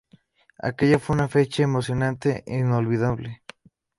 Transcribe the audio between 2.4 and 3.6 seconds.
e inolvidable.